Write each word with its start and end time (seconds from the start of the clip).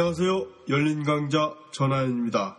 안녕하세요. 0.00 0.46
열린 0.68 1.02
강자 1.02 1.56
전하연입니다. 1.72 2.56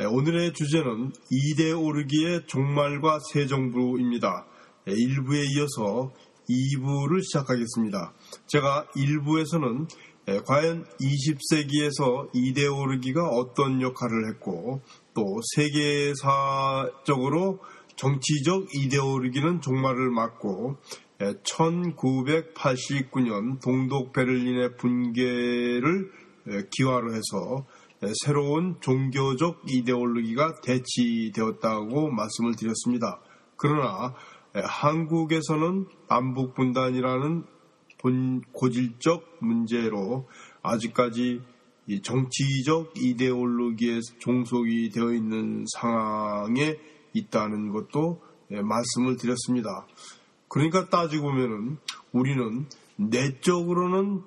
예, 0.00 0.06
오늘의 0.06 0.54
주제는 0.54 1.12
2대 1.30 1.80
오르기의 1.80 2.48
종말과 2.48 3.20
새 3.30 3.46
정부입니다. 3.46 4.44
1부에 4.88 5.44
이어서 5.54 6.12
2부를 6.48 7.22
시작하겠습니다. 7.22 8.12
제가 8.48 8.88
1부에서는 8.96 9.88
예, 10.30 10.40
과연 10.44 10.84
20세기에서 11.00 12.32
2대 12.32 12.76
오르기가 12.76 13.24
어떤 13.24 13.80
역할을 13.80 14.28
했고 14.30 14.82
또 15.14 15.40
세계사적으로 15.54 17.60
정치적 17.94 18.66
2대 18.66 19.00
오르기는 19.00 19.60
종말을 19.60 20.10
맞고 20.10 20.78
1989년 21.20 23.54
예, 23.54 23.58
동독 23.62 24.12
베를린의 24.12 24.76
붕괴를 24.76 26.10
예, 26.18 26.19
기화로 26.70 27.12
해서 27.14 27.66
예, 28.02 28.12
새로운 28.24 28.76
종교적 28.80 29.62
이데올로기가 29.68 30.60
대치되었다고 30.62 32.10
말씀을 32.10 32.56
드렸습니다. 32.56 33.20
그러나 33.56 34.14
예, 34.56 34.62
한국에서는 34.64 35.86
남북 36.08 36.54
분단이라는 36.54 37.44
본 37.98 38.40
고질적 38.52 39.38
문제로 39.40 40.26
아직까지 40.62 41.42
정치적 42.02 42.94
이데올로기에 42.96 44.00
종속이 44.20 44.90
되어 44.90 45.12
있는 45.12 45.64
상황에 45.76 46.78
있다는 47.12 47.70
것도 47.70 48.22
말씀을 48.48 49.16
드렸습니다. 49.16 49.86
그러니까 50.48 50.88
따지고 50.88 51.24
보면은 51.24 51.78
우리는 52.12 52.66
내적으로는 52.96 54.22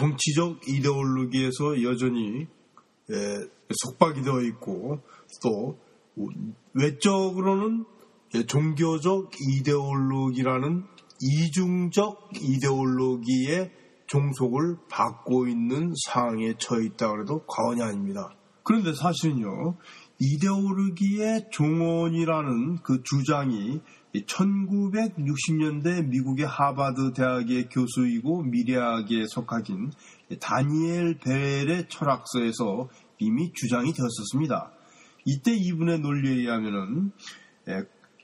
정치적 0.00 0.66
이데올로기에서 0.66 1.82
여전히 1.82 2.46
예, 3.10 3.48
속박이 3.70 4.22
되어 4.22 4.40
있고 4.40 5.00
또 5.42 5.78
외적으로는 6.72 7.84
예, 8.34 8.46
종교적 8.46 9.30
이데올로기라는 9.38 10.84
이중적 11.20 12.30
이데올로기의 12.40 13.72
종속을 14.06 14.78
받고 14.88 15.46
있는 15.46 15.92
상황에 16.06 16.54
처해 16.58 16.86
있다고 16.86 17.20
해도 17.20 17.44
과언이 17.46 17.82
아닙니다. 17.82 18.34
그런데 18.62 18.94
사실은요, 18.94 19.76
이데올로기의 20.20 21.48
종언이라는 21.50 22.82
그 22.82 23.02
주장이 23.02 23.80
1960년대 24.14 26.06
미국의 26.06 26.46
하버드 26.46 27.12
대학의 27.14 27.68
교수이고 27.68 28.42
미래학에 28.42 29.26
속하긴 29.28 29.92
다니엘 30.40 31.18
벨의 31.18 31.88
철학서에서 31.88 32.88
이미 33.18 33.52
주장이 33.52 33.92
되었었습니다. 33.92 34.72
이때 35.24 35.52
이분의 35.52 36.00
논리에 36.00 36.32
의하면은 36.32 37.12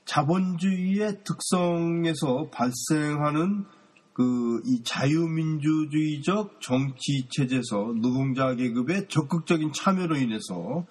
자본주의의 0.05 1.23
특성에서 1.23 2.49
발생하는 2.51 3.65
그 4.13 4.47
이 4.65 4.81
자유민주주의적 4.83 6.59
정치 6.61 7.27
체제에서 7.29 7.93
노동자 8.01 8.55
계급의 8.55 9.07
적극적인 9.07 9.71
참여로 9.73 10.17
인해서 10.17 10.85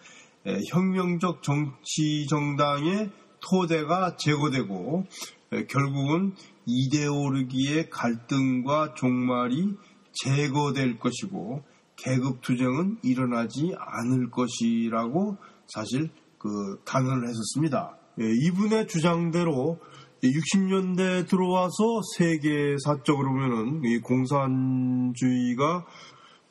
혁명적 0.71 1.43
정치 1.43 2.27
정당의 2.29 3.11
토대가 3.41 4.17
제거되고 4.17 5.05
결국은 5.69 6.35
이데오르기의 6.67 7.91
갈등과 7.91 8.95
종말이 8.95 9.75
제거될 10.13 10.99
것이고 10.99 11.63
계급 11.97 12.43
투쟁은 12.43 12.99
일어나지 13.03 13.75
않을 13.79 14.31
것이라고 14.31 15.37
사실 15.67 16.11
그 16.39 16.81
단언을 16.85 17.29
했었습니다. 17.29 17.97
예, 18.21 18.25
이분의 18.47 18.87
주장대로 18.87 19.79
60년대 20.23 21.29
들어와서 21.29 22.01
세계사적으로 22.17 23.31
보면은 23.31 23.83
이 23.85 23.99
공산주의가 23.99 25.85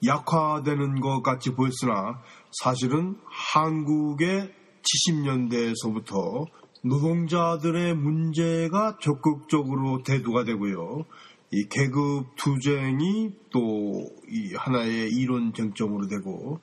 약화되는 0.08 1.00
것 1.00 1.22
같이 1.22 1.52
보였으나 1.54 2.22
사실은 2.52 3.18
한국의 3.26 4.54
70년대에서부터 4.82 6.46
노동자들의 6.84 7.96
문제가 7.96 8.98
적극적으로 9.02 10.04
대두가 10.04 10.44
되고요. 10.44 11.06
이 11.52 11.68
계급 11.70 12.36
투쟁이 12.36 13.32
또이 13.50 14.54
하나의 14.56 15.10
이론 15.12 15.54
쟁점으로 15.54 16.08
되고 16.08 16.60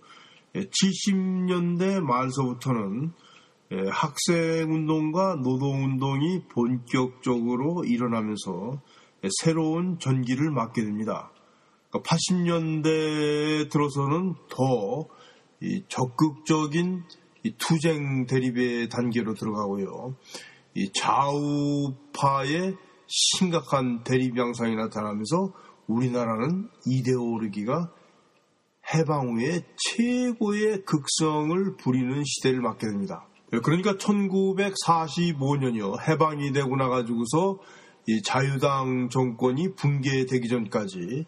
70년대 0.55 1.97
예, 1.97 2.01
말서부터는 2.01 3.13
예, 3.73 3.89
학생 3.91 4.73
운동과 4.73 5.37
노동 5.43 5.85
운동이 5.85 6.43
본격적으로 6.53 7.85
일어나면서 7.85 8.81
예, 9.25 9.29
새로운 9.41 9.99
전기를 9.99 10.51
맞게 10.51 10.83
됩니다. 10.83 11.32
80년대 12.01 12.83
그러니까 12.83 13.69
들어서는 13.71 14.35
더 14.49 15.07
적극적인 15.89 17.05
투쟁 17.59 18.27
대립의 18.27 18.89
단계로 18.89 19.35
들어가고요. 19.35 20.17
이 20.75 20.91
좌우파의 20.93 22.77
심각한 23.07 24.03
대립 24.05 24.39
양상이 24.39 24.75
나타나면서 24.75 25.53
우리나라는 25.87 26.71
이데오르기가 26.87 27.93
해방 28.95 29.35
후에 29.35 29.65
최고의 29.77 30.85
극성을 30.85 31.77
부리는 31.77 32.23
시대를 32.25 32.61
맞게 32.61 32.87
됩니다. 32.87 33.27
그러니까 33.63 33.95
1945년이요. 33.95 36.09
해방이 36.09 36.53
되고 36.53 36.75
나가지고서 36.75 37.59
자유당 38.25 39.11
정권이 39.11 39.75
붕괴되기 39.75 40.49
전까지 40.49 41.27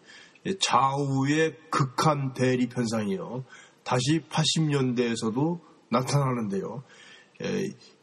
좌우의 0.59 1.55
극한 1.69 2.33
대립 2.33 2.77
현상이요. 2.77 3.45
다시 3.83 4.21
80년대에서도 4.29 5.59
나타나는데요. 5.89 6.83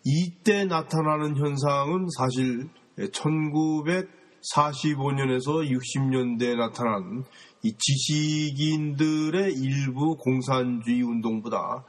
이때 0.05 0.65
나타나는 0.65 1.37
현상은 1.37 2.09
사실 2.19 2.69
1945년에서 2.99 5.71
60년대에 5.71 6.57
나타난 6.57 7.25
이 7.63 7.73
지식인들의 7.79 9.55
일부 9.55 10.17
공산주의 10.17 11.03
운동보다 11.03 11.85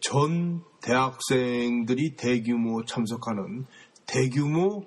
전 0.00 0.62
대학생들이 0.80 2.16
대규모 2.16 2.84
참석하는 2.84 3.66
대규모 4.06 4.86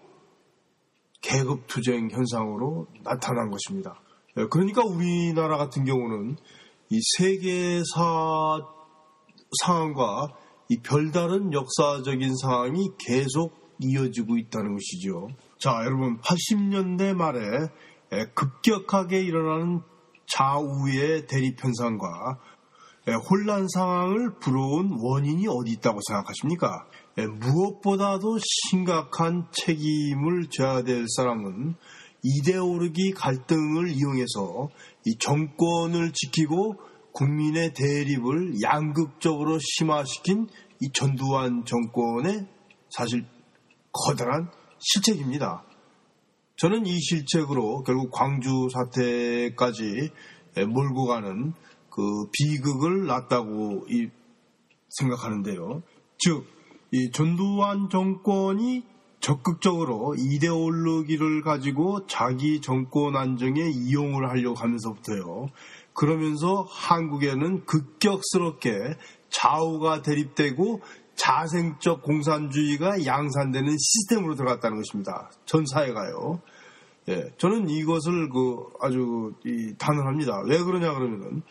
계급투쟁 1.22 2.10
현상으로 2.10 2.88
나타난 3.04 3.50
것입니다. 3.50 4.02
그러니까 4.50 4.84
우리나라 4.84 5.58
같은 5.58 5.86
경우는 5.86 6.38
이 6.90 7.00
세계사 7.18 8.60
상황과 9.64 10.28
이 10.70 10.78
별다른 10.82 11.54
역사적인 11.54 12.36
상황이 12.36 12.90
계속 13.00 13.54
이어지고 13.80 14.38
있다는 14.38 14.74
것이죠. 14.74 15.30
자, 15.60 15.82
여러분, 15.86 16.20
80년대 16.22 17.14
말에 17.14 17.70
급격하게 18.34 19.22
일어나는 19.22 19.82
좌우의 20.28 21.28
대립 21.28 21.64
현상과 21.64 22.40
혼란 23.30 23.68
상황을 23.68 24.40
불어온 24.40 24.98
원인이 25.00 25.46
어디 25.48 25.72
있다고 25.72 26.00
생각하십니까? 26.08 26.88
무엇보다도 27.16 28.40
심각한 28.70 29.46
책임을 29.52 30.48
져야 30.50 30.82
될 30.84 31.06
사람은 31.08 31.76
이데오르기 32.26 33.12
갈등을 33.12 33.90
이용해서 33.92 34.70
이 35.06 35.16
정권을 35.20 36.12
지키고 36.12 36.76
국민의 37.12 37.74
대립을 37.74 38.62
양극적으로 38.64 39.60
심화시킨 39.60 40.48
이 40.82 40.92
전두환 40.92 41.64
정권의 41.66 42.48
사실 42.90 43.26
커다란 43.92 44.50
실책입니다. 44.80 45.64
저는 46.58 46.88
이 46.88 47.00
실책으로 47.00 47.84
결국 47.84 48.10
광주 48.12 48.68
사태까지 48.74 50.10
몰고 50.68 51.06
가는 51.06 51.54
그 51.90 52.02
비극을 52.32 53.06
낳았다고 53.06 53.86
생각하는데요. 54.90 55.84
즉, 56.18 56.46
이 56.92 57.12
전두환 57.12 57.90
정권이 57.90 58.84
적극적으로 59.26 60.16
이데올로기를 60.16 61.42
가지고 61.42 62.06
자기 62.06 62.62
정권 62.62 63.16
안정에 63.16 63.60
이용을 63.74 64.30
하려고 64.30 64.56
하면서부터요. 64.56 65.48
그러면서 65.94 66.68
한국에는 66.70 67.66
급격스럽게 67.66 68.94
좌우가 69.30 70.04
대립되고 70.04 70.82
자생적 71.16 72.04
공산주의가 72.04 73.04
양산되는 73.04 73.76
시스템으로 73.76 74.36
들어갔다는 74.36 74.78
것입니다. 74.78 75.32
전 75.48 75.66
사회가요. 75.66 76.40
예, 77.10 77.24
저는 77.40 77.68
이것을 77.68 78.30
그 78.30 78.58
아주 78.80 79.34
단언합니다. 79.80 80.44
왜 80.48 80.62
그러냐 80.62 80.94
그러면은 80.94 81.42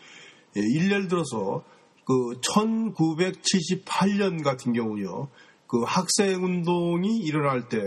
예, 0.55 0.61
일례를 0.61 1.09
들어서 1.09 1.65
그 2.05 2.39
1978년 2.39 4.45
같은 4.45 4.71
경우요. 4.71 5.27
그 5.75 5.83
학생 5.85 6.41
운동이 6.41 7.17
일어날 7.17 7.67
때 7.67 7.77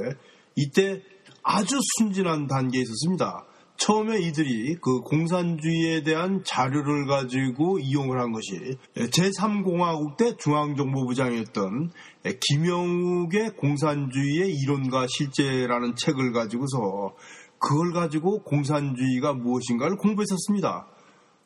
이때 0.55 1.00
아주 1.43 1.79
순진한 1.96 2.46
단계에 2.46 2.82
있었습니다. 2.82 3.46
처음에 3.79 4.20
이들이 4.20 4.76
그 4.82 5.00
공산주의에 5.00 6.02
대한 6.02 6.43
자료를 6.44 7.06
가지고 7.06 7.79
이용을 7.79 8.20
한 8.20 8.32
것이 8.32 8.76
제3공화국 8.94 10.19
때 10.19 10.37
중앙정보부장이었던 10.37 11.93
김영욱의 12.40 13.56
공산주의의 13.56 14.55
이론과 14.55 15.06
실제라는 15.08 15.94
책을 15.96 16.32
가지고서 16.32 17.14
그걸 17.58 17.93
가지고 17.94 18.43
공산주의가 18.43 19.32
무엇인가를 19.32 19.96
공부했었습니다. 19.96 20.88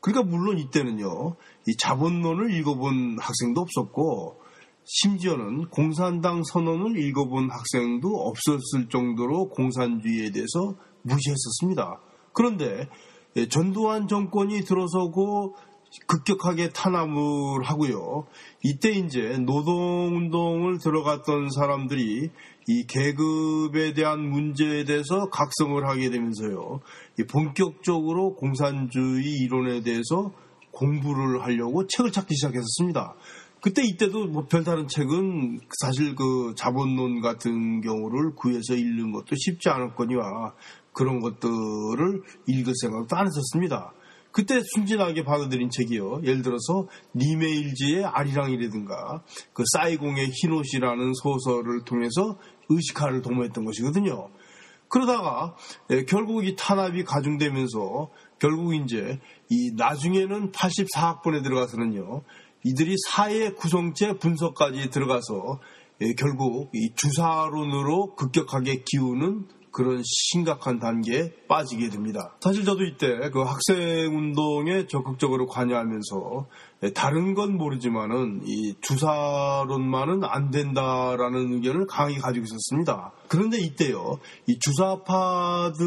그러니까 0.00 0.28
물론 0.28 0.58
이때는요, 0.58 1.36
이 1.68 1.76
자본론을 1.78 2.52
읽어본 2.58 3.18
학생도 3.20 3.60
없었고, 3.60 4.41
심지어는 4.84 5.68
공산당 5.68 6.42
선언을 6.44 6.98
읽어본 6.98 7.50
학생도 7.50 8.08
없었을 8.08 8.88
정도로 8.88 9.48
공산주의에 9.50 10.30
대해서 10.30 10.74
무시했었습니다. 11.02 12.00
그런데 12.32 12.88
예, 13.36 13.48
전두환 13.48 14.08
정권이 14.08 14.62
들어서고 14.62 15.54
급격하게 16.06 16.70
탄압을 16.70 17.62
하고요. 17.64 18.26
이때 18.62 18.90
이제 18.90 19.36
노동운동을 19.38 20.78
들어갔던 20.78 21.50
사람들이 21.50 22.30
이 22.68 22.86
계급에 22.86 23.92
대한 23.92 24.20
문제에 24.20 24.84
대해서 24.84 25.28
각성을 25.28 25.86
하게 25.86 26.10
되면서요. 26.10 26.80
본격적으로 27.30 28.36
공산주의 28.36 29.36
이론에 29.38 29.82
대해서 29.82 30.32
공부를 30.72 31.42
하려고 31.42 31.86
책을 31.86 32.12
찾기 32.12 32.34
시작했었습니다. 32.36 33.14
그때 33.62 33.82
이때도 33.84 34.26
뭐 34.26 34.46
별다른 34.46 34.88
책은 34.88 35.60
사실 35.80 36.16
그 36.16 36.52
자본론 36.56 37.20
같은 37.20 37.80
경우를 37.80 38.34
구해서 38.34 38.74
읽는 38.74 39.12
것도 39.12 39.36
쉽지 39.36 39.68
않았거니와 39.68 40.54
그런 40.92 41.20
것들을 41.20 42.22
읽을 42.48 42.72
생각도 42.82 43.16
안 43.16 43.26
했었습니다. 43.26 43.92
그때 44.32 44.60
순진하게 44.74 45.22
받아들인 45.22 45.70
책이요. 45.70 46.22
예를 46.24 46.42
들어서 46.42 46.88
니메일지의 47.14 48.04
아리랑이라든가 48.04 49.22
그 49.52 49.62
사이공의 49.74 50.30
흰옷이라는 50.32 51.12
소설을 51.22 51.84
통해서 51.84 52.38
의식화를 52.68 53.22
도모했던 53.22 53.64
것이거든요. 53.64 54.30
그러다가 54.88 55.54
예, 55.90 56.04
결국 56.04 56.44
이 56.44 56.56
탄압이 56.56 57.04
가중되면서 57.04 58.10
결국 58.38 58.74
이제 58.74 59.20
이 59.48 59.70
나중에는 59.76 60.50
84학번에 60.50 61.42
들어가서는요. 61.42 62.22
이들이 62.64 62.96
사회 63.08 63.50
구성체 63.50 64.18
분석까지 64.18 64.90
들어가서 64.90 65.60
예, 66.00 66.14
결국 66.14 66.70
이 66.74 66.92
주사론으로 66.94 68.14
급격하게 68.16 68.82
기우는 68.84 69.46
그런 69.72 70.02
심각한 70.04 70.78
단계에 70.78 71.32
빠지게 71.48 71.88
됩니다. 71.88 72.36
사실 72.40 72.64
저도 72.64 72.84
이때 72.84 73.30
그 73.30 73.40
학생 73.40 74.14
운동에 74.14 74.86
적극적으로 74.86 75.46
관여하면서 75.46 76.46
다른 76.94 77.32
건 77.34 77.56
모르지만은 77.56 78.42
이 78.44 78.74
주사론만은 78.82 80.24
안 80.24 80.50
된다라는 80.50 81.54
의견을 81.54 81.86
강하게 81.86 82.18
가지고 82.18 82.44
있었습니다. 82.44 83.12
그런데 83.28 83.58
이때요, 83.58 84.18
이 84.46 84.58
주사파들로 84.58 85.82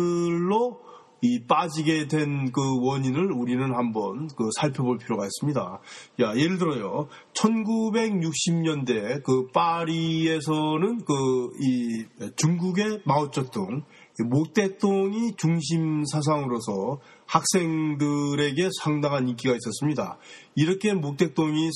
이 1.22 1.44
빠지게 1.48 2.08
된 2.08 2.52
그 2.52 2.62
원인을 2.82 3.32
우리는 3.32 3.74
한번 3.74 4.28
그 4.36 4.50
살펴볼 4.60 4.98
필요가 4.98 5.26
있습니다. 5.26 5.80
야, 6.22 6.36
예를 6.36 6.58
들어요. 6.58 7.08
1960년대 7.34 9.24
그 9.24 9.48
파리에서는 9.52 11.06
그 11.06 11.46
이 11.62 12.06
중국의 12.36 13.02
마오쩌둥 13.06 13.84
모대동이 14.30 15.36
중심 15.36 16.04
사상으로서 16.06 17.00
학생들에게 17.26 18.70
상당한 18.82 19.28
인기가 19.28 19.54
있었습니다. 19.56 20.18
이렇게 20.56 20.94
목대동이 20.94 21.70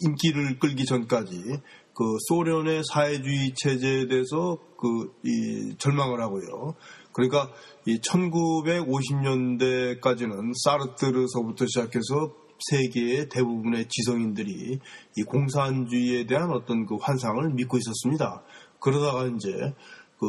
인기를 0.00 0.58
끌기 0.58 0.84
전까지 0.84 1.36
그 1.94 2.16
소련의 2.28 2.82
사회주의 2.92 3.52
체제에 3.54 4.08
대해서 4.08 4.58
그 4.76 5.12
절망을 5.78 6.20
하고요. 6.20 6.74
그러니까 7.12 7.48
이 7.86 8.00
1950년대까지는 8.00 10.52
사르트르서부터 10.64 11.66
시작해서 11.66 12.32
세계의 12.70 13.28
대부분의 13.28 13.86
지성인들이 13.88 14.78
이 15.16 15.22
공산주의에 15.22 16.26
대한 16.26 16.50
어떤 16.52 16.86
그 16.86 16.96
환상을 16.96 17.52
믿고 17.54 17.76
있었습니다. 17.76 18.42
그러다가 18.80 19.26
이제 19.26 19.50
그 20.18 20.26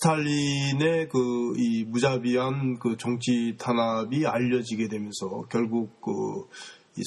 스탈린의 0.00 1.08
그 1.08 1.38
이 1.58 1.84
무자비한 1.84 2.78
그 2.78 2.96
정치 2.96 3.56
탄압이 3.58 4.26
알려지게 4.26 4.88
되면서 4.88 5.42
결국 5.50 6.00
그 6.00 6.46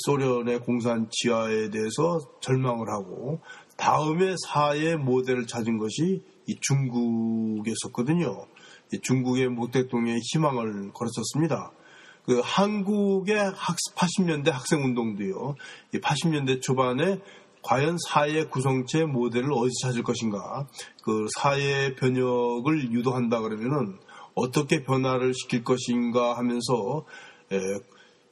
소련의 0.05 0.59
공산 0.59 1.07
지하에 1.09 1.69
대해서 1.69 2.19
절망을 2.41 2.89
하고 2.89 3.39
다음에 3.77 4.35
사회 4.47 4.95
모델을 4.95 5.47
찾은 5.47 5.77
것이 5.77 6.21
이 6.47 6.55
중국이었었거든요. 6.59 8.45
중국의 9.01 9.49
모택동에 9.49 10.17
희망을 10.33 10.91
걸었었습니다. 10.93 11.71
그 12.25 12.41
한국의 12.43 13.35
학, 13.35 13.77
80년대 13.95 14.51
학생 14.51 14.83
운동도요. 14.83 15.55
80년대 15.93 16.61
초반에 16.61 17.19
과연 17.63 17.97
사회 18.07 18.45
구성체 18.45 19.05
모델을 19.05 19.51
어디서 19.53 19.87
찾을 19.87 20.03
것인가? 20.03 20.67
그 21.03 21.27
사회 21.37 21.95
변혁을 21.95 22.91
유도한다 22.91 23.41
그러면은 23.41 23.99
어떻게 24.33 24.83
변화를 24.83 25.33
시킬 25.33 25.63
것인가 25.63 26.37
하면서 26.37 27.05
에, 27.51 27.57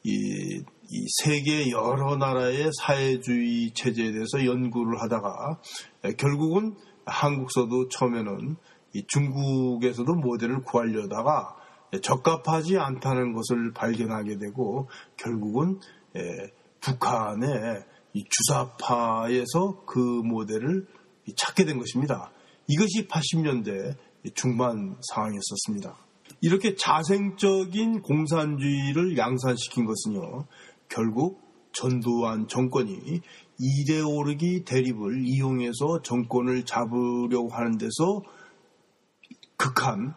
이, 0.02 0.62
이 0.90 1.06
세계 1.22 1.70
여러 1.70 2.16
나라의 2.16 2.70
사회주의 2.80 3.70
체제에 3.72 4.12
대해서 4.12 4.44
연구를 4.44 5.00
하다가 5.02 5.60
에, 6.04 6.12
결국은 6.14 6.74
한국서도 7.06 7.88
처음에는 7.88 8.56
중국에서도 9.06 10.14
모델을 10.14 10.62
구하려다가 10.62 11.56
적합하지 12.02 12.78
않다는 12.78 13.32
것을 13.32 13.72
발견하게 13.72 14.38
되고 14.38 14.88
결국은 15.16 15.80
북한의 16.80 17.84
주사파에서 18.28 19.84
그 19.86 19.98
모델을 19.98 20.86
찾게 21.36 21.64
된 21.64 21.78
것입니다. 21.78 22.32
이것이 22.66 23.06
80년대 23.08 23.96
중반 24.34 24.96
상황이었었습니다. 25.12 25.96
이렇게 26.40 26.74
자생적인 26.74 28.02
공산주의를 28.02 29.16
양산시킨 29.16 29.84
것은요, 29.84 30.46
결국 30.88 31.40
전두환 31.72 32.48
정권이 32.48 33.20
이데오르기 33.58 34.64
대립을 34.64 35.22
이용해서 35.26 36.02
정권을 36.02 36.64
잡으려고 36.64 37.48
하는 37.50 37.78
데서 37.78 38.22
극한 39.60 40.14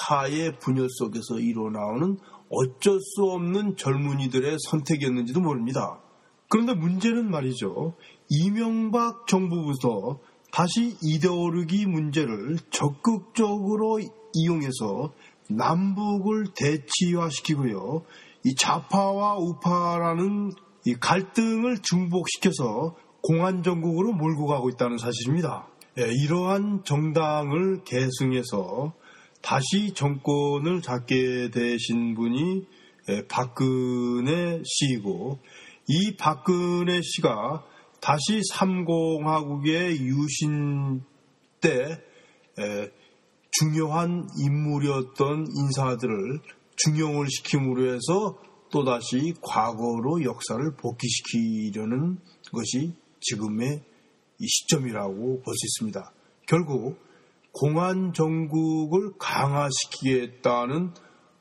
사회 0.00 0.50
분열 0.58 0.88
속에서 0.90 1.38
일어나오는 1.38 2.18
어쩔 2.50 2.98
수 3.00 3.22
없는 3.22 3.76
젊은이들의 3.76 4.56
선택이었는지도 4.68 5.40
모릅니다. 5.40 6.00
그런데 6.48 6.74
문제는 6.74 7.30
말이죠. 7.30 7.94
이명박 8.28 9.28
정부부터 9.28 10.18
다시 10.50 10.96
이데오르기 11.00 11.86
문제를 11.86 12.56
적극적으로 12.70 14.00
이용해서 14.34 15.12
남북을 15.48 16.46
대치화시키고요. 16.56 18.02
이 18.44 18.54
좌파와 18.56 19.36
우파라는 19.38 20.50
이 20.86 20.94
갈등을 20.94 21.78
중복시켜서 21.82 22.96
공안 23.22 23.62
정국으로 23.62 24.12
몰고 24.12 24.46
가고 24.46 24.68
있다는 24.68 24.98
사실입니다. 24.98 25.68
예, 26.00 26.10
이러한 26.10 26.82
정당을 26.84 27.84
계승해서 27.84 28.94
다시 29.42 29.92
정권을 29.92 30.80
잡게 30.80 31.50
되신 31.50 32.14
분이 32.14 32.66
예, 33.10 33.26
박근혜 33.28 34.62
씨이고 34.64 35.40
이 35.88 36.16
박근혜 36.16 37.02
씨가 37.02 37.66
다시 38.00 38.40
삼공화국의 38.50 40.00
유신 40.00 41.02
때 41.60 42.00
예, 42.58 42.90
중요한 43.50 44.26
인물이었던 44.42 45.48
인사들을 45.54 46.40
중용을 46.76 47.26
시킴으로 47.28 47.92
해서 47.92 48.38
또다시 48.70 49.34
과거로 49.42 50.22
역사를 50.22 50.64
복귀시키려는 50.76 52.20
것이 52.52 52.94
지금의 53.20 53.82
이 53.82 53.89
시점이라고 54.46 55.42
볼 55.42 55.54
수 55.54 55.66
있습니다. 55.66 56.12
결국 56.46 56.98
공안 57.52 58.12
정국을 58.12 59.12
강화시키겠다는 59.18 60.94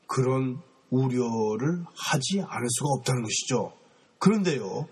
그런 0.08 0.62
우려를 0.90 1.84
하지 1.96 2.42
않을 2.42 2.68
수가 2.70 2.90
없다는 2.98 3.24
것이죠. 3.24 3.74
그런데요, 4.18 4.88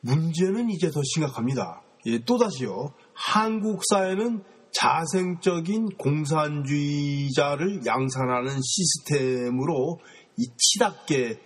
문제는 0.00 0.70
이제 0.70 0.90
더 0.90 1.00
심각합니다. 1.02 1.82
예, 2.06 2.18
또다시요, 2.24 2.94
한국 3.12 3.82
사회는 3.88 4.44
자생적인 4.72 5.96
공산주의자를 5.98 7.84
양산하는 7.84 8.60
시스템으로 8.62 10.00
이 10.38 10.46
치닫게 10.56 11.38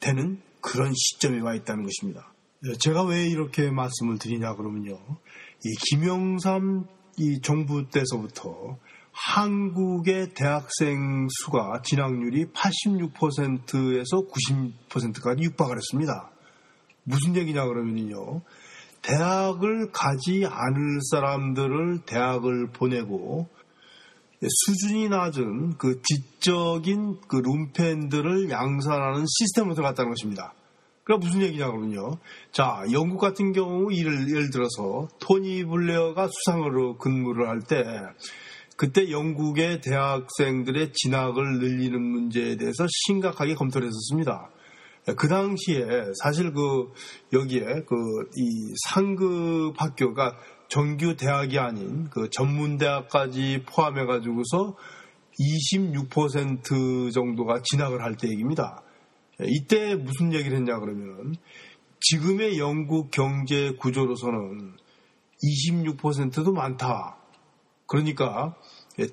되는 0.00 0.40
그런 0.60 0.92
시점에 0.94 1.40
와 1.40 1.54
있다는 1.54 1.84
것입니다. 1.84 2.32
예, 2.68 2.76
제가 2.78 3.04
왜 3.04 3.26
이렇게 3.28 3.70
말씀을 3.70 4.18
드리냐 4.18 4.54
그러면요. 4.56 4.98
이 5.64 5.74
김영삼 5.88 6.86
이 7.18 7.40
정부 7.40 7.88
때서부터 7.88 8.78
한국의 9.12 10.34
대학생 10.34 11.26
수가 11.30 11.80
진학률이 11.82 12.46
86%에서 12.46 14.26
90%까지 14.26 15.42
육박을 15.42 15.76
했습니다. 15.76 16.30
무슨 17.04 17.36
얘기냐 17.36 17.64
그러면요. 17.66 18.42
대학을 19.02 19.92
가지 19.92 20.44
않을 20.44 20.98
사람들을 21.10 22.00
대학을 22.04 22.72
보내고 22.72 23.48
수준이 24.42 25.08
낮은 25.08 25.78
그 25.78 26.02
지적인 26.02 27.20
그 27.28 27.36
룸펜들을 27.36 28.50
양산하는 28.50 29.24
시스템으로 29.26 29.74
들어갔다는 29.74 30.10
것입니다. 30.10 30.52
그럼 31.06 31.20
무슨 31.20 31.40
얘기냐 31.42 31.68
그러면요. 31.68 32.18
자, 32.50 32.82
영국 32.92 33.18
같은 33.18 33.52
경우 33.52 33.92
예를, 33.94 34.28
예를 34.28 34.50
들어서 34.50 35.06
토니 35.20 35.64
블레어가 35.64 36.28
수상으로 36.28 36.98
근무를 36.98 37.48
할 37.48 37.60
때 37.60 37.84
그때 38.76 39.10
영국의 39.10 39.80
대학생들의 39.80 40.92
진학을 40.92 41.60
늘리는 41.60 41.98
문제에 42.02 42.56
대해서 42.56 42.86
심각하게 43.06 43.54
검토를 43.54 43.86
했었습니다. 43.86 44.50
그 45.16 45.28
당시에 45.28 45.86
사실 46.22 46.52
그 46.52 46.92
여기에 47.32 47.60
그 47.86 47.94
이 48.36 48.74
상급 48.88 49.80
학교가 49.80 50.36
정규 50.68 51.14
대학이 51.16 51.58
아닌 51.60 52.10
그 52.10 52.28
전문 52.30 52.76
대학까지 52.76 53.62
포함해 53.66 54.04
가지고서 54.04 54.76
26% 55.40 57.12
정도가 57.14 57.60
진학을 57.62 58.02
할 58.02 58.16
때 58.16 58.28
얘기입니다. 58.28 58.82
이때 59.44 59.94
무슨 59.94 60.32
얘기를 60.32 60.56
했냐 60.56 60.78
그러면 60.78 61.34
지금의 62.00 62.58
영국 62.58 63.10
경제 63.10 63.72
구조로서는 63.78 64.76
26%도 65.42 66.52
많다. 66.52 67.18
그러니까 67.86 68.56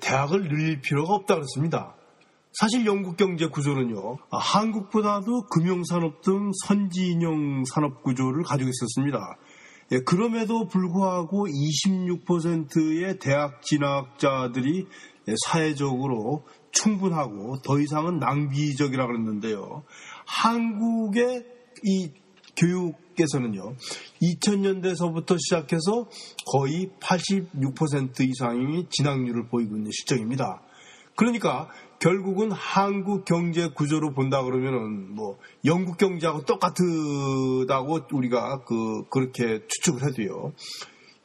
대학을 0.00 0.48
늘릴 0.48 0.80
필요가 0.80 1.14
없다 1.14 1.34
그랬습니다. 1.34 1.94
사실 2.54 2.86
영국 2.86 3.16
경제 3.16 3.48
구조는요, 3.48 4.16
한국보다도 4.30 5.46
금융산업 5.50 6.22
등 6.22 6.52
선진형 6.64 7.64
산업 7.64 8.02
구조를 8.02 8.44
가지고 8.44 8.70
있었습니다. 8.70 9.18
예, 9.92 9.98
그럼에도 9.98 10.66
불구하고 10.68 11.46
26%의 11.46 13.18
대학 13.18 13.60
진학자들이 13.62 14.86
사회적으로 15.46 16.46
충분하고 16.70 17.56
더 17.64 17.80
이상은 17.80 18.18
낭비적이라고 18.18 19.12
그랬는데요. 19.12 19.84
한국의 20.26 21.44
이 21.84 22.10
교육에서는요, 22.56 23.74
2000년대서부터 24.22 25.36
시작해서 25.38 26.08
거의 26.46 26.90
86% 27.00 28.20
이상이 28.20 28.86
진학률을 28.90 29.48
보이고 29.48 29.76
있는 29.76 29.90
실정입니다. 29.92 30.62
그러니까 31.16 31.68
결국은 32.00 32.50
한국 32.52 33.24
경제 33.24 33.68
구조로 33.68 34.12
본다 34.14 34.42
그러면은 34.42 35.14
뭐 35.14 35.38
영국 35.64 35.96
경제하고 35.96 36.44
똑같다고 36.44 38.00
우리가 38.12 38.64
그 38.64 39.08
그렇게 39.10 39.60
추측을 39.68 40.08
해도요. 40.08 40.52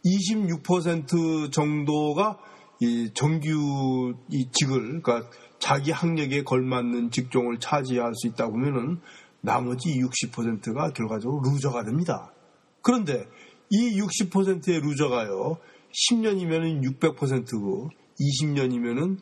26% 0.05 1.51
정도가 1.51 2.37
이 2.79 3.11
정규 3.13 4.13
이 4.29 4.49
직을 4.51 5.01
그러니까 5.01 5.29
자기 5.59 5.91
학력에 5.91 6.43
걸맞는 6.43 7.11
직종을 7.11 7.59
차지할 7.59 8.13
수 8.15 8.27
있다 8.27 8.47
보면은 8.47 8.99
나머지 9.41 9.89
60%가 9.99 10.91
결과적으로 10.91 11.41
loser가 11.43 11.83
됩니다. 11.83 12.33
그런데 12.81 13.25
이 13.69 13.99
60%의 13.99 14.79
loser가요, 14.81 15.57
10년이면은 15.91 16.81
600%고 16.83 17.89
20년이면은 18.19 19.17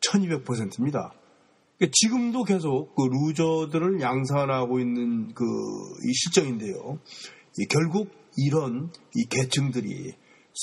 1200%입니다. 0.00 1.12
그러니까 1.76 1.92
지금도 1.92 2.44
계속 2.44 2.94
그 2.94 3.02
loser들을 3.02 4.00
양산하고 4.00 4.80
있는 4.80 5.32
그 5.34 5.44
실정인데요. 6.12 6.98
결국 7.68 8.10
이런 8.36 8.92
이 9.14 9.24
계층들이 9.24 10.14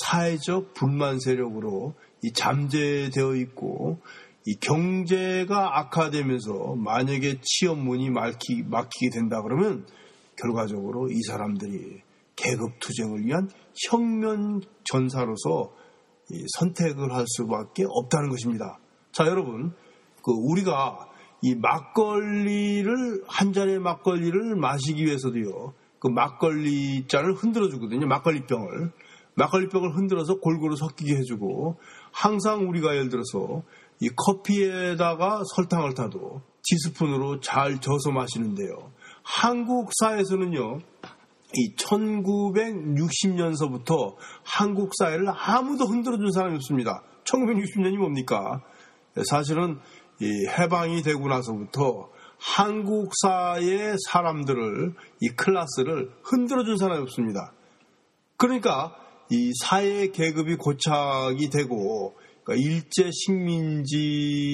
사회적 0.04 0.74
불만 0.74 1.18
세력으로 1.18 1.94
이 2.22 2.32
잠재되어 2.32 3.36
있고 3.36 4.00
이 4.48 4.54
경제가 4.60 5.78
악화되면서 5.78 6.76
만약에 6.76 7.38
취업문이 7.42 8.08
막히, 8.08 8.62
막히게 8.64 9.10
된다 9.12 9.42
그러면 9.42 9.84
결과적으로 10.36 11.10
이 11.10 11.20
사람들이 11.26 12.00
계급 12.34 12.78
투쟁을 12.80 13.26
위한 13.26 13.50
혁명 13.90 14.60
전사로서 14.84 15.74
선택을 16.56 17.12
할 17.12 17.26
수밖에 17.26 17.84
없다는 17.86 18.30
것입니다. 18.30 18.78
자, 19.12 19.26
여러분, 19.26 19.74
그 20.22 20.32
우리가 20.32 21.10
이 21.42 21.54
막걸리를 21.54 23.24
한 23.26 23.52
잔의 23.52 23.80
막걸리를 23.80 24.56
마시기 24.56 25.04
위해서도요. 25.04 25.74
그 25.98 26.08
막걸리 26.08 27.06
잔을 27.06 27.34
흔들어 27.34 27.68
주거든요. 27.68 28.06
막걸리 28.06 28.46
병을. 28.46 28.92
막걸리 29.34 29.68
병을 29.68 29.94
흔들어서 29.94 30.40
골고루 30.40 30.74
섞이게 30.74 31.16
해주고 31.16 31.76
항상 32.12 32.66
우리가 32.68 32.96
예를 32.96 33.10
들어서 33.10 33.62
이 34.00 34.08
커피에다가 34.14 35.42
설탕을 35.54 35.94
타도 35.94 36.42
티스푼으로 36.64 37.40
잘 37.40 37.80
저어서 37.80 38.10
마시는데요. 38.10 38.92
한국 39.22 39.90
사회에서는요. 40.00 40.80
이 41.54 41.74
1960년서부터 41.76 44.16
한국 44.44 44.90
사회를 44.98 45.28
아무도 45.30 45.86
흔들어준 45.86 46.30
사람이 46.30 46.56
없습니다. 46.56 47.02
1960년이 47.24 47.96
뭡니까? 47.96 48.62
사실은 49.24 49.78
해방이 50.22 51.00
되고 51.02 51.26
나서부터 51.26 52.10
한국 52.38 53.12
사회의 53.22 53.96
사람들을 54.08 54.94
이 55.20 55.28
클래스를 55.30 56.12
흔들어준 56.22 56.76
사람이 56.76 57.00
없습니다. 57.02 57.52
그러니까 58.36 58.94
이 59.30 59.52
사회 59.64 60.10
계급이 60.10 60.56
고착이 60.56 61.48
되고 61.50 62.17
그러니까 62.48 62.54
일제 62.54 63.10
식민지의 63.12 64.46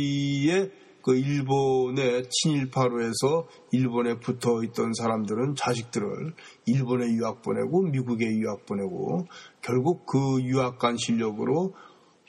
그 1.02 1.16
일본의 1.16 2.24
친일파로 2.28 3.02
해서 3.02 3.46
일본에 3.70 4.18
붙어 4.18 4.64
있던 4.64 4.94
사람들은 4.94 5.54
자식들을 5.54 6.34
일본에 6.66 7.06
유학 7.12 7.42
보내고 7.42 7.82
미국에 7.82 8.26
유학 8.26 8.66
보내고 8.66 9.28
결국 9.62 10.06
그 10.06 10.42
유학 10.42 10.78
간 10.78 10.96
실력으로 10.96 11.74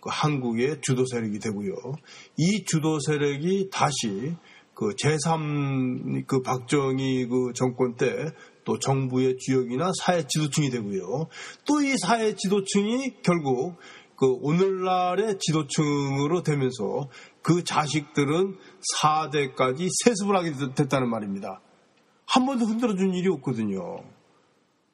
그 0.01 0.09
한국의 0.11 0.81
주도 0.81 1.03
세력이 1.05 1.39
되고요. 1.39 1.73
이 2.37 2.63
주도 2.65 2.99
세력이 2.99 3.69
다시 3.71 4.35
그 4.75 4.89
제3 4.89 6.27
그 6.27 6.41
박정희 6.41 7.27
그 7.27 7.53
정권 7.55 7.95
때 7.95 8.07
또 8.65 8.77
정부의 8.79 9.37
주역이나 9.37 9.91
사회 10.01 10.25
지도층이 10.27 10.69
되고요. 10.71 11.27
또 11.65 11.81
이 11.81 11.95
사회 11.97 12.35
지도층이 12.35 13.21
결국 13.21 13.77
그 14.17 14.27
오늘날의 14.41 15.39
지도층으로 15.39 16.43
되면서 16.43 17.09
그 17.41 17.63
자식들은 17.63 18.57
4대까지 19.01 19.89
세습을 20.03 20.35
하게 20.35 20.53
됐다는 20.75 21.09
말입니다. 21.09 21.61
한 22.25 22.45
번도 22.45 22.65
흔들어준 22.65 23.13
일이 23.13 23.29
없거든요. 23.29 24.03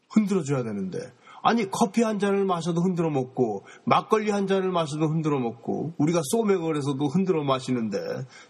흔들어줘야 0.09 0.63
되는데. 0.63 0.99
아니, 1.43 1.69
커피 1.71 2.03
한 2.03 2.19
잔을 2.19 2.45
마셔도 2.45 2.81
흔들어 2.81 3.09
먹고, 3.09 3.65
막걸리 3.85 4.29
한 4.29 4.45
잔을 4.45 4.71
마셔도 4.71 5.07
흔들어 5.07 5.39
먹고, 5.39 5.93
우리가 5.97 6.21
소맥을 6.23 6.77
해서도 6.77 7.07
흔들어 7.07 7.43
마시는데, 7.43 7.97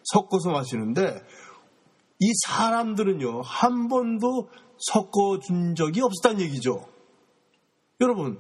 섞어서 0.03 0.51
마시는데, 0.51 1.21
이 2.19 2.31
사람들은요, 2.47 3.41
한 3.43 3.87
번도 3.87 4.49
섞어준 4.77 5.75
적이 5.75 6.01
없었다는 6.01 6.41
얘기죠. 6.41 6.85
여러분, 8.01 8.39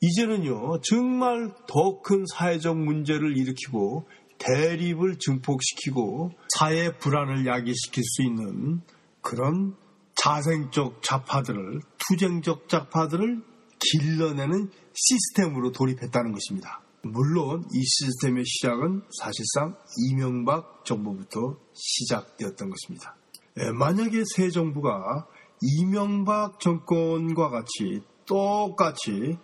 이제는요, 0.00 0.80
정말 0.82 1.52
더 1.66 2.00
큰 2.02 2.24
사회적 2.34 2.78
문제를 2.78 3.36
일으키고 3.36 4.08
대립을 4.38 5.18
증폭시키고 5.18 6.30
사회 6.56 6.96
불안을 6.96 7.46
야기시킬 7.46 8.04
수 8.04 8.22
있는 8.22 8.80
그런 9.20 9.74
자생적 10.14 11.02
좌파들을, 11.02 11.80
투쟁적 11.98 12.68
좌파들을 12.68 13.42
길러내는 13.80 14.70
시스템으로 14.94 15.72
돌입했다는 15.72 16.32
것입니다. 16.32 16.82
물론 17.02 17.64
이 17.72 17.82
시스템의 17.84 18.44
시작은 18.44 19.02
사실상 19.20 19.76
이명박 20.08 20.84
정부부터 20.84 21.56
시작되었던 21.72 22.70
것입니다. 22.70 23.16
예, 23.58 23.70
만약에 23.72 24.22
새 24.34 24.50
정부가 24.50 25.26
이명박 25.60 26.60
정권과 26.60 27.50
같이 27.50 28.02
똑같이 28.26 29.38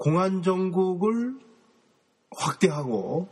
공안 0.00 0.42
정국을 0.42 1.38
확대하고 2.30 3.28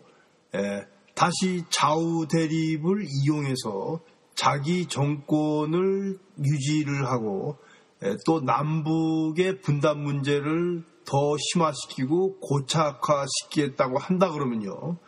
에, 0.54 0.84
다시 1.14 1.64
좌우 1.70 2.28
대립을 2.28 3.06
이용해서 3.08 4.00
자기 4.34 4.86
정권을 4.86 6.18
유지를 6.44 7.06
하고 7.06 7.56
에, 8.02 8.16
또 8.26 8.40
남북의 8.42 9.62
분단 9.62 10.02
문제를 10.02 10.84
더 11.06 11.36
심화시키고 11.38 12.38
고착화시키겠다고 12.40 13.98
한다 13.98 14.30
그러면요. 14.30 14.98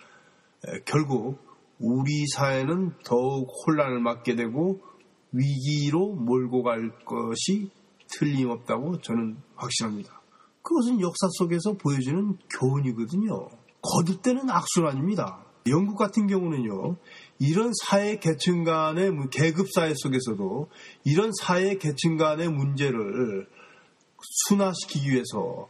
에, 0.67 0.81
결국 0.87 1.45
우리 1.79 2.27
사회는 2.37 2.95
더욱 3.05 3.51
혼란을 3.67 4.01
맞게 4.01 4.35
되고 4.35 4.81
위기로 5.33 6.15
몰고 6.15 6.63
갈 6.63 6.91
것이 7.05 7.71
틀림없다고 8.09 9.03
저는 9.03 9.37
확신합니다. 9.57 10.20
그것은 10.71 11.01
역사 11.01 11.27
속에서 11.33 11.73
보여주는 11.73 12.39
교훈이거든요. 12.49 13.49
거듭되는 13.83 14.49
악순환입니다. 14.49 15.45
영국 15.67 15.97
같은 15.97 16.29
경우는요, 16.29 16.97
이런 17.41 17.73
사회 17.83 18.21
계층 18.21 18.63
간의 18.63 19.11
계급 19.33 19.67
사회 19.73 19.93
속에서도 19.97 20.69
이런 21.05 21.33
사회 21.41 21.77
계층 21.77 22.17
간의 22.17 22.51
문제를 22.51 23.49
순화시키기 24.47 25.11
위해서 25.11 25.69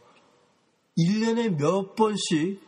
1년에 0.99 1.57
몇 1.57 1.95
번씩 1.95 2.61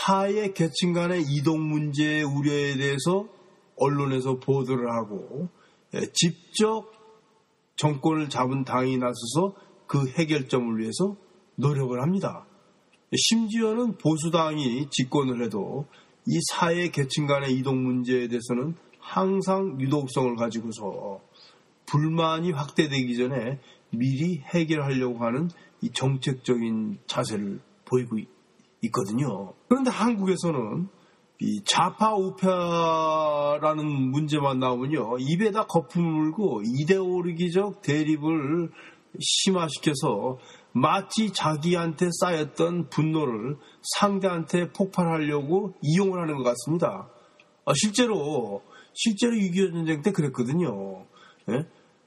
사회 0.00 0.52
계층 0.52 0.92
간의 0.92 1.22
이동 1.28 1.60
문제의 1.60 2.24
우려에 2.24 2.76
대해서 2.76 3.28
언론에서 3.76 4.40
보도를 4.40 4.90
하고 4.90 5.48
예, 5.94 6.00
직접 6.12 6.90
정권을 7.76 8.28
잡은 8.30 8.64
당이 8.64 8.98
나서서 8.98 9.54
그 9.86 10.08
해결점을 10.08 10.80
위해서 10.80 11.16
노력을 11.58 12.00
합니다. 12.00 12.46
심지어는 13.14 13.98
보수당이 13.98 14.88
집권을 14.90 15.44
해도 15.44 15.86
이 16.26 16.38
사회 16.52 16.88
계층 16.88 17.26
간의 17.26 17.52
이동 17.54 17.82
문제에 17.82 18.28
대해서는 18.28 18.76
항상 19.00 19.80
유독성을 19.80 20.36
가지고서 20.36 21.20
불만이 21.86 22.52
확대되기 22.52 23.16
전에 23.16 23.58
미리 23.90 24.42
해결하려고 24.54 25.24
하는 25.24 25.48
이 25.80 25.90
정책적인 25.90 26.98
자세를 27.06 27.60
보이고 27.86 28.18
있거든요. 28.82 29.54
그런데 29.68 29.90
한국에서는 29.90 30.88
이 31.40 31.62
좌파 31.64 32.14
우파라는 32.14 33.86
문제만 34.10 34.58
나오면요 34.58 35.18
입에다 35.20 35.66
거품을 35.66 36.10
물고 36.10 36.62
이데올로기적 36.64 37.80
대립을 37.80 38.70
심화시켜서 39.20 40.38
마치 40.80 41.32
자기한테 41.32 42.08
쌓였던 42.20 42.88
분노를 42.90 43.56
상대한테 43.98 44.72
폭발하려고 44.72 45.74
이용을 45.82 46.20
하는 46.20 46.36
것 46.36 46.42
같습니다. 46.44 47.08
아, 47.64 47.72
실제로 47.74 48.62
실제로 48.94 49.32
6.25 49.34 49.72
전쟁 49.72 50.02
때 50.02 50.12
그랬거든요. 50.12 51.06
예? 51.50 51.66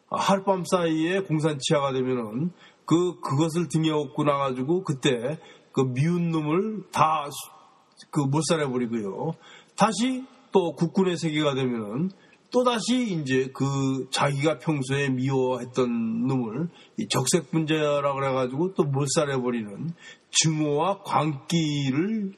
하룻밤 0.10 0.63
사이에 0.66 1.22
공산 1.22 1.58
치하가 1.60 1.94
되면은 1.94 2.51
그 2.86 3.20
그것을 3.22 3.70
등에 3.70 3.90
업고 3.92 4.24
나가지고 4.24 4.84
그때 4.84 5.40
그 5.72 5.82
미운 5.82 6.32
놈을 6.32 6.90
다그 6.92 8.22
못살해 8.30 8.68
버리고요. 8.68 9.32
다시 9.78 10.25
또 10.51 10.74
국군의 10.74 11.18
세계가 11.18 11.56
되면은 11.56 12.10
또다시 12.51 13.14
이제 13.14 13.50
그 13.53 14.07
자기가 14.11 14.59
평소에 14.59 15.09
미워했던 15.09 16.27
놈을 16.27 16.70
적색 17.09 17.50
분자라 17.50 18.14
그래가지고 18.14 18.74
또 18.74 18.83
몰살해버리는 18.83 19.94
증오와 20.31 21.01
광기를 21.03 22.33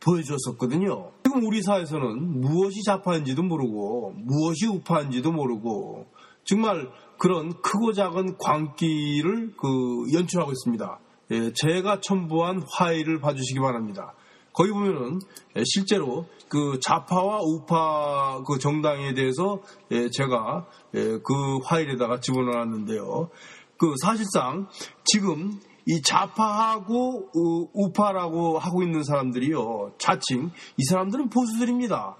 보여줬었거든요. 0.00 1.12
지금 1.24 1.44
우리 1.46 1.62
사회에서는 1.62 2.40
무엇이 2.40 2.82
좌파인지도 2.84 3.42
모르고 3.44 4.14
무엇이 4.16 4.66
우파인지도 4.66 5.30
모르고 5.30 6.06
정말 6.44 6.90
그런 7.18 7.52
크고 7.62 7.92
작은 7.92 8.36
광기를 8.38 9.54
그 9.56 10.12
연출하고 10.12 10.50
있습니다. 10.50 10.98
예, 11.30 11.52
제가 11.54 12.00
첨부한 12.00 12.62
화해를 12.68 13.20
봐주시기 13.20 13.60
바랍니다. 13.60 14.14
거기 14.52 14.70
보면은 14.70 15.20
예, 15.56 15.62
실제로 15.64 16.26
그 16.48 16.78
좌파와 16.80 17.40
우파 17.42 18.42
그 18.46 18.58
정당에 18.58 19.14
대해서 19.14 19.62
예, 19.90 20.08
제가 20.10 20.66
예, 20.94 21.18
그 21.22 21.58
파일에다가 21.64 22.20
집어넣었는데요. 22.20 23.30
그 23.78 23.94
사실상 24.00 24.68
지금 25.04 25.58
이 25.86 26.00
좌파하고 26.02 27.30
우파라고 27.74 28.58
하고 28.58 28.82
있는 28.82 29.02
사람들이요. 29.02 29.94
자칭 29.98 30.50
이 30.76 30.84
사람들은 30.84 31.30
보수들입니다. 31.30 32.16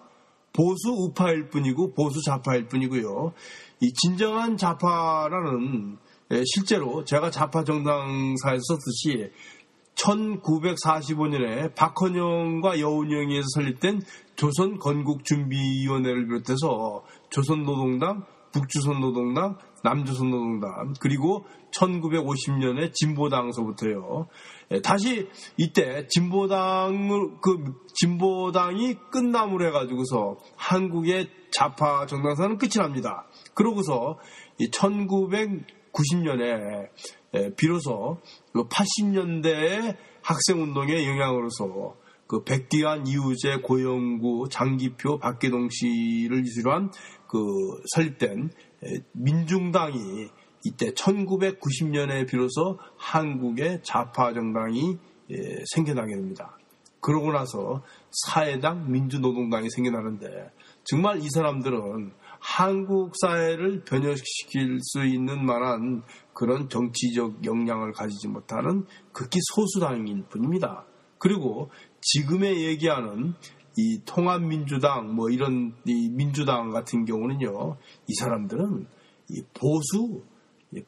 보수 0.52 0.90
우파일 0.90 1.48
뿐이고 1.48 1.94
보수 1.94 2.20
좌파일 2.22 2.66
뿐이고요. 2.66 3.32
이 3.80 3.92
진정한 3.92 4.56
좌파라는 4.56 5.98
실제로 6.44 7.04
제가 7.04 7.30
좌파 7.30 7.62
정당사에서 7.62 8.60
썼듯이 8.68 9.30
1945년에 9.96 11.74
박헌영과 11.74 12.80
여운형에서 12.80 13.46
설립된 13.54 14.00
조선 14.36 14.78
건국준비위원회를 14.78 16.26
비롯해서 16.26 17.04
조선노동당, 17.30 18.24
북조선노동당, 18.52 19.58
남조선노동당 19.84 20.94
그리고 21.00 21.44
1950년에 21.74 22.92
진보당서부터요. 22.92 24.28
예, 24.72 24.80
다시 24.80 25.28
이때 25.56 26.06
진보당을 26.08 27.40
그 27.40 27.74
진보당이 27.94 28.94
끝남으로 29.10 29.66
해가지고서 29.68 30.36
한국의 30.56 31.28
좌파 31.50 32.06
정당사는 32.06 32.58
끝이 32.58 32.72
납니다. 32.76 33.26
그러고서 33.54 34.18
1990년에 35.92 36.88
예, 37.34 37.54
비로소 37.54 38.20
80년대의 38.54 39.80
그 39.80 39.98
학생운동의 40.22 41.06
영향으로서 41.06 41.96
그 42.26 42.44
백기환, 42.44 43.06
이우재, 43.06 43.58
고영구, 43.62 44.48
장기표, 44.50 45.18
박계동 45.18 45.68
씨를 45.70 46.44
이수로 46.46 46.72
한 46.72 46.90
그 47.32 47.80
설립된 47.94 48.50
예, 48.84 48.98
민중당이 49.12 50.28
이때 50.64 50.90
1990년에 50.90 52.28
비로소 52.28 52.78
한국의 52.98 53.80
좌파 53.82 54.34
정당이 54.34 54.98
예, 55.30 55.64
생겨나게 55.74 56.14
됩니다. 56.14 56.58
그러고 57.00 57.32
나서 57.32 57.82
사회당, 58.26 58.92
민주노동당이 58.92 59.70
생겨나는데 59.70 60.50
정말 60.84 61.20
이 61.20 61.28
사람들은 61.30 62.12
한국 62.42 63.12
사회를 63.20 63.84
변혁시킬 63.84 64.80
수 64.82 65.06
있는 65.06 65.46
만한 65.46 66.02
그런 66.34 66.68
정치적 66.68 67.44
역량을 67.44 67.92
가지지 67.92 68.26
못하는 68.26 68.84
극히 69.12 69.38
소수당일 69.54 70.24
뿐입니다. 70.28 70.84
그리고 71.18 71.70
지금의 72.00 72.64
얘기하는 72.64 73.34
이 73.76 74.00
통합민주당 74.04 75.14
뭐 75.14 75.30
이런 75.30 75.72
이 75.86 76.10
민주당 76.10 76.70
같은 76.70 77.04
경우는요 77.04 77.76
이 78.08 78.14
사람들은 78.14 78.86
이 79.30 79.42
보수 79.54 80.24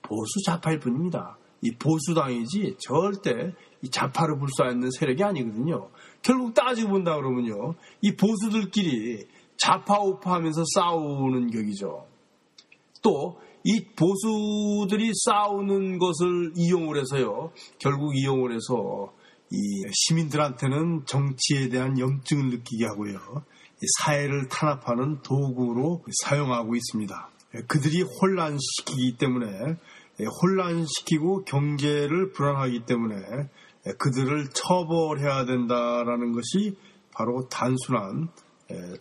보수 0.02 0.42
좌파일 0.44 0.80
뿐입니다. 0.80 1.38
이 1.62 1.70
보수당이지 1.76 2.78
절대 2.80 3.54
이 3.80 3.88
좌파를 3.88 4.38
불사하는 4.38 4.90
세력이 4.90 5.22
아니거든요. 5.22 5.88
결국 6.20 6.52
따지고 6.52 6.90
본다 6.90 7.14
그러면요 7.14 7.74
이 8.02 8.16
보수들끼리 8.16 9.28
좌파 9.56 10.00
우파 10.00 10.34
하면서 10.34 10.62
싸우는 10.74 11.50
격이죠. 11.50 12.06
또 13.02 13.44
이 13.66 13.82
보수들이 13.96 15.10
싸우는 15.24 15.98
것을 15.98 16.52
이용을 16.54 17.00
해서요. 17.00 17.50
결국 17.78 18.14
이용을 18.14 18.52
해서 18.52 19.14
이 19.50 19.56
시민들한테는 19.90 21.06
정치에 21.06 21.70
대한 21.70 21.98
염증을 21.98 22.50
느끼게 22.50 22.84
하고요. 22.84 23.18
사회를 24.00 24.48
탄압하는 24.48 25.22
도구로 25.22 26.04
사용하고 26.24 26.74
있습니다. 26.74 27.30
그들이 27.66 28.02
혼란시키기 28.02 29.16
때문에 29.16 29.48
혼란시키고 30.42 31.44
경제를 31.44 32.32
불안하기 32.32 32.84
때문에 32.84 33.48
그들을 33.98 34.48
처벌해야 34.52 35.46
된다라는 35.46 36.32
것이 36.32 36.76
바로 37.12 37.48
단순한 37.48 38.28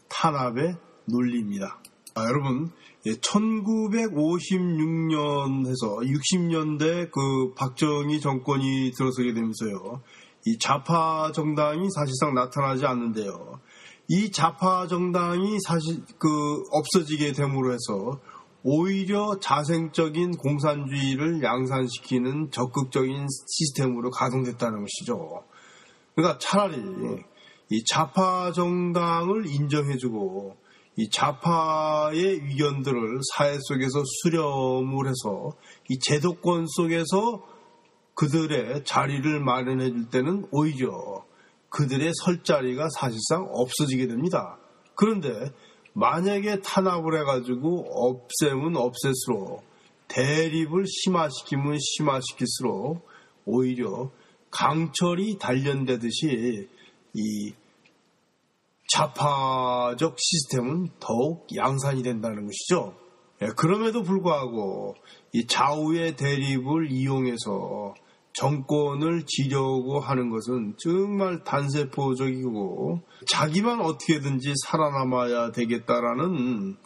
탄압의 0.10 0.76
논리입니다. 1.06 1.80
아, 2.16 2.26
여러분, 2.26 2.72
1956년에서 3.06 6.06
60년대 6.06 7.12
그 7.12 7.54
박정희 7.56 8.22
정권이 8.22 8.92
들어서게 8.96 9.34
되면서요, 9.34 10.02
이 10.46 10.58
좌파 10.60 11.32
정당이 11.32 11.90
사실상 11.90 12.34
나타나지 12.34 12.86
않는데요. 12.86 13.62
이 14.10 14.32
좌파 14.32 14.88
정당이 14.88 15.58
사실 15.66 16.04
그 16.20 16.28
없어지게 16.72 17.32
됨으로 17.32 17.72
해서 17.72 18.20
오히려 18.64 19.40
자생적인 19.40 20.32
공산주의를 20.38 21.42
양산시키는 21.42 22.52
적극적인 22.52 23.28
시스템으로 23.48 24.10
가동됐다는 24.12 24.82
것이죠. 24.82 25.46
그러니까 26.16 26.38
차라리 26.40 26.76
이 27.70 27.84
좌파 27.86 28.52
정당을 28.52 29.48
인정해주고 29.48 30.56
이 30.96 31.10
좌파의 31.10 32.22
의견들을 32.22 33.20
사회 33.34 33.58
속에서 33.60 34.04
수렴을 34.06 35.08
해서 35.08 35.58
이 35.90 35.98
제도권 36.00 36.68
속에서 36.68 37.44
그들의 38.14 38.84
자리를 38.86 39.40
마련해 39.40 39.90
줄 39.90 40.10
때는 40.10 40.46
오히려 40.52 41.26
그들의 41.70 42.12
설 42.24 42.44
자리가 42.44 42.90
사실상 42.96 43.48
없어지게 43.52 44.08
됩니다. 44.08 44.60
그런데 44.94 45.52
만약에 45.94 46.62
탄압을 46.62 47.20
해가지고 47.20 47.88
없애면 47.90 48.76
없앨수록 48.78 49.64
대립을 50.08 50.86
심화시키면 50.86 51.80
심화시킬수록 51.80 53.08
오히려 53.46 54.12
강철이 54.52 55.40
단련되듯이 55.40 56.70
이 57.14 57.54
좌파적 58.90 60.18
시스템은 60.20 60.90
더욱 61.00 61.48
양산이 61.56 62.04
된다는 62.04 62.46
것이죠. 62.46 62.96
예, 63.42 63.48
그럼에도 63.58 64.04
불구하고 64.04 64.96
이 65.34 65.48
좌우의 65.48 66.16
대립을 66.16 66.92
이용해서 66.92 67.96
정권을 68.34 69.26
지려고 69.28 70.00
하는 70.00 70.30
것은 70.30 70.76
정말 70.78 71.44
단세포적이고 71.44 73.02
자기만 73.28 73.82
어떻게든지 73.82 74.54
살아남아야 74.66 75.52
되겠다라는 75.52 76.78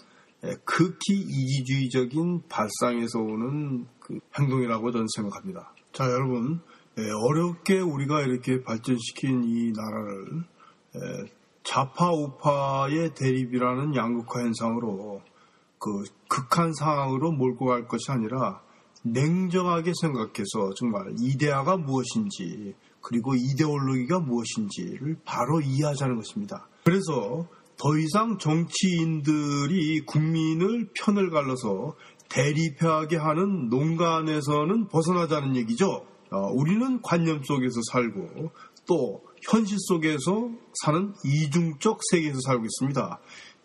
예, 0.45 0.55
극히 0.63 1.15
이기주의적인 1.15 2.43
발상에서 2.47 3.19
오는 3.19 3.87
그 3.99 4.19
행동이라고 4.39 4.91
저는 4.91 5.07
생각합니다. 5.15 5.73
자, 5.93 6.05
여러분, 6.05 6.59
예, 6.59 6.76
어렵게 6.97 7.79
우리가 7.79 8.21
이렇게 8.21 8.63
발전시킨 8.63 9.43
이 9.43 9.71
나라를 9.71 10.43
좌파 11.63 12.11
우파의 12.11 13.13
대립이라는 13.13 13.95
양극화 13.95 14.41
현상으로 14.41 15.21
그 15.79 16.03
극한 16.27 16.73
상황으로 16.73 17.31
몰고 17.31 17.65
갈 17.65 17.87
것이 17.87 18.09
아니라 18.09 18.61
냉정하게 19.03 19.93
생각해서 20.01 20.73
정말 20.75 21.13
이데아가 21.19 21.77
무엇인지 21.77 22.73
그리고 23.01 23.35
이데올로기가 23.35 24.19
무엇인지를 24.19 25.17
바로 25.23 25.61
이해하자는 25.61 26.15
것입니다. 26.15 26.67
그래서 26.83 27.47
더 27.77 27.97
이상 27.97 28.37
정치인들이 28.39 30.01
국민을 30.05 30.89
편을 30.95 31.29
갈라서 31.29 31.95
대립하게 32.27 33.17
하는 33.17 33.69
농간에서는 33.69 34.87
벗어나자는 34.87 35.55
얘기죠. 35.57 36.05
어, 36.31 36.51
우리는 36.53 37.01
관념 37.01 37.41
속에서 37.43 37.79
살고 37.91 38.51
또 38.85 39.23
현실 39.43 39.77
속에서 39.79 40.49
사는 40.83 41.13
이중적 41.23 41.99
세계에서 42.11 42.39
살고 42.45 42.65
있습니다. 42.65 43.19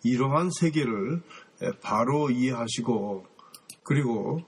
이러한 0.04 0.50
세계를 0.50 1.22
바로 1.80 2.30
이해하시고 2.30 3.24
그리고 3.84 4.40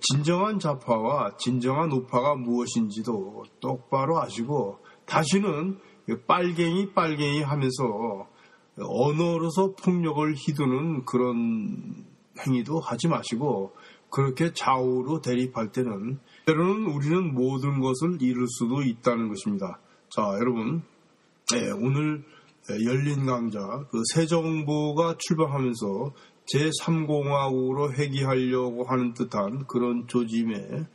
진정한 0.00 0.58
좌파와 0.58 1.36
진정한 1.38 1.90
우파가 1.92 2.34
무엇인지도 2.34 3.44
똑바로 3.60 4.20
아시고 4.20 4.80
다시는 5.06 5.78
빨갱이 6.26 6.92
빨갱이 6.92 7.42
하면서 7.42 8.28
언어로서 8.78 9.74
폭력을 9.74 10.34
휘두는 10.34 11.04
그런 11.04 12.04
행위도 12.46 12.80
하지 12.80 13.08
마시고 13.08 13.74
그렇게 14.10 14.52
좌우로 14.52 15.20
대립할 15.20 15.72
때는 15.72 16.20
때로는 16.48 16.86
우리는 16.86 17.34
모든 17.34 17.78
것을 17.78 18.22
잃을 18.22 18.46
수도 18.48 18.80
있다는 18.80 19.28
것입니다. 19.28 19.78
자, 20.08 20.22
여러분, 20.40 20.82
네, 21.52 21.70
오늘 21.72 22.24
열린 22.86 23.26
강좌, 23.26 23.60
그 23.90 24.00
새 24.14 24.24
정부가 24.24 25.16
출범하면서 25.18 26.14
제3공화국으로 26.50 27.92
회귀하려고 27.92 28.84
하는 28.84 29.12
듯한 29.12 29.66
그런 29.66 30.06
조짐에 30.06 30.86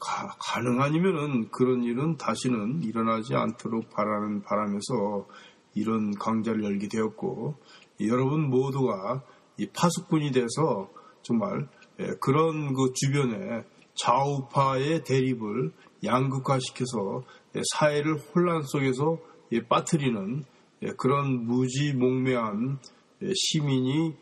가, 0.00 0.60
능 0.62 0.82
아니면은 0.82 1.48
그런 1.50 1.84
일은 1.84 2.16
다시는 2.16 2.82
일어나지 2.82 3.36
않도록 3.36 3.88
바라는 3.90 4.42
바람에서 4.42 5.28
이런 5.74 6.10
강좌를 6.10 6.64
열게 6.64 6.88
되었고 6.88 7.54
여러분 8.00 8.50
모두가 8.50 9.22
이 9.58 9.68
파수꾼이 9.68 10.32
돼서 10.32 10.90
정말 11.22 11.68
그런 12.20 12.74
그 12.74 12.92
주변에 12.94 13.64
좌우파의 13.94 15.04
대립을 15.04 15.72
양극화시켜서 16.04 17.22
사회를 17.74 18.16
혼란 18.34 18.62
속에서 18.62 19.18
빠뜨리는 19.68 20.44
그런 20.96 21.46
무지몽매한 21.46 22.78
시민이 23.34 24.14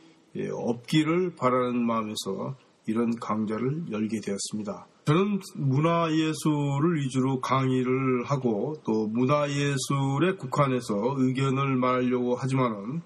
없기를 0.52 1.34
바라는 1.36 1.86
마음에서 1.86 2.56
이런 2.86 3.14
강좌를 3.18 3.84
열게 3.90 4.20
되었습니다. 4.20 4.86
저는 5.06 5.40
문화예술을 5.56 7.00
위주로 7.00 7.40
강의를 7.40 8.24
하고 8.24 8.74
또 8.84 9.06
문화예술에 9.08 10.34
국한해서 10.38 10.94
의견을 11.16 11.76
말하려고 11.76 12.36
하지만은 12.36 13.00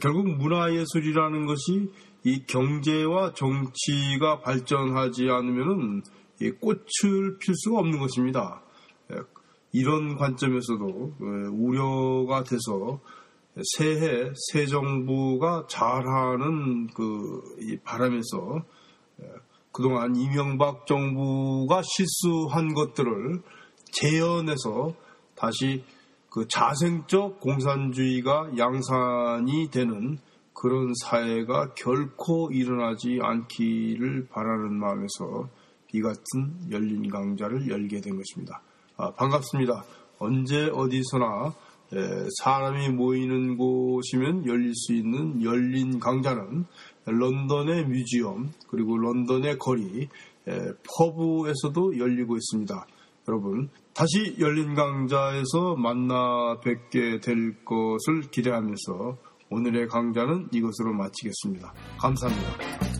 결국 0.00 0.28
문화예술이라는 0.28 1.46
것이 1.46 1.90
이 2.26 2.44
경제와 2.44 3.34
정치가 3.34 4.40
발전하지 4.40 5.28
않으면은 5.30 6.02
꽃을 6.60 7.38
필 7.38 7.54
수가 7.54 7.78
없는 7.78 8.00
것입니다. 8.00 8.62
이런 9.70 10.16
관점에서도 10.16 11.14
우려가 11.52 12.42
돼서 12.42 12.98
새해 13.76 14.32
새 14.50 14.66
정부가 14.66 15.68
잘하는 15.68 16.88
그 16.88 17.42
바람에서 17.84 18.64
그동안 19.70 20.16
이명박 20.16 20.84
정부가 20.88 21.80
실수한 21.84 22.74
것들을 22.74 23.40
재현해서 23.92 24.96
다시 25.36 25.84
그 26.28 26.48
자생적 26.48 27.38
공산주의가 27.38 28.50
양산이 28.58 29.70
되는 29.70 30.18
그런 30.58 30.92
사회가 31.02 31.74
결코 31.74 32.50
일어나지 32.50 33.18
않기를 33.20 34.28
바라는 34.30 34.74
마음에서 34.78 35.48
이 35.92 36.00
같은 36.00 36.70
열린 36.70 37.08
강좌를 37.08 37.68
열게 37.68 38.00
된 38.00 38.16
것입니다. 38.16 38.62
아, 38.96 39.12
반갑습니다. 39.12 39.84
언제 40.18 40.70
어디서나 40.72 41.54
사람이 42.42 42.88
모이는 42.90 43.56
곳이면 43.58 44.46
열릴 44.46 44.74
수 44.74 44.94
있는 44.94 45.42
열린 45.42 46.00
강좌는 46.00 46.64
런던의 47.04 47.86
뮤지엄 47.86 48.50
그리고 48.68 48.96
런던의 48.96 49.58
거리 49.58 50.08
퍼브에서도 50.46 51.98
열리고 51.98 52.36
있습니다. 52.36 52.86
여러분 53.28 53.68
다시 53.92 54.36
열린 54.38 54.74
강좌에서 54.74 55.76
만나 55.76 56.58
뵙게 56.60 57.20
될 57.20 57.64
것을 57.64 58.30
기대하면서 58.30 59.18
오늘의 59.50 59.88
강좌는 59.88 60.48
이것으로 60.52 60.92
마치겠습니다. 60.92 61.72
감사합니다. 62.00 62.95